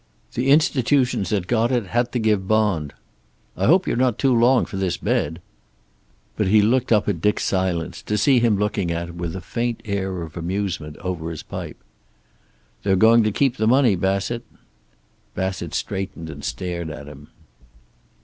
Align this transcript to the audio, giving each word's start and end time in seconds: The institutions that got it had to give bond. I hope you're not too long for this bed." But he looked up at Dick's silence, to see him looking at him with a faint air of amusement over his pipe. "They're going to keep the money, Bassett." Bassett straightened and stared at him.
The 0.33 0.49
institutions 0.49 1.29
that 1.29 1.45
got 1.45 1.71
it 1.71 1.85
had 1.85 2.11
to 2.13 2.17
give 2.17 2.47
bond. 2.47 2.95
I 3.55 3.67
hope 3.67 3.85
you're 3.85 3.95
not 3.95 4.17
too 4.17 4.33
long 4.35 4.65
for 4.65 4.75
this 4.75 4.97
bed." 4.97 5.39
But 6.35 6.47
he 6.47 6.63
looked 6.63 6.91
up 6.91 7.07
at 7.07 7.21
Dick's 7.21 7.43
silence, 7.45 8.01
to 8.01 8.17
see 8.17 8.39
him 8.39 8.57
looking 8.57 8.89
at 8.89 9.09
him 9.09 9.19
with 9.19 9.35
a 9.35 9.41
faint 9.41 9.79
air 9.85 10.23
of 10.23 10.35
amusement 10.35 10.97
over 11.01 11.29
his 11.29 11.43
pipe. 11.43 11.77
"They're 12.81 12.95
going 12.95 13.21
to 13.21 13.31
keep 13.31 13.57
the 13.57 13.67
money, 13.67 13.95
Bassett." 13.95 14.43
Bassett 15.35 15.75
straightened 15.75 16.31
and 16.31 16.43
stared 16.43 16.89
at 16.89 17.05
him. 17.05 17.27